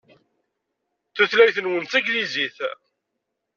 [1.15, 2.57] Tutlayt-nwen d taglizit.